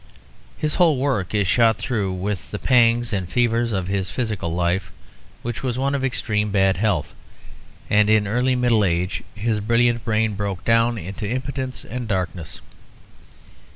His 0.57 0.73
whole 0.81 0.97
work 0.97 1.35
is 1.35 1.47
shot 1.47 1.77
through 1.77 2.13
with 2.13 2.49
the 2.49 2.57
pangs 2.57 3.13
and 3.13 3.29
fevers 3.29 3.71
of 3.71 3.87
his 3.87 4.09
physical 4.09 4.51
life, 4.51 4.91
which 5.43 5.61
was 5.61 5.77
one 5.77 5.93
of 5.93 6.03
extreme 6.03 6.49
bad 6.51 6.77
health; 6.77 7.13
and 7.87 8.09
in 8.09 8.25
early 8.25 8.55
middle 8.55 8.83
age 8.83 9.21
his 9.35 9.59
brilliant 9.59 10.03
brain 10.03 10.33
broke 10.33 10.65
down 10.65 10.97
into 10.97 11.29
impotence 11.29 11.85
and 11.85 12.07
darkness. 12.07 12.61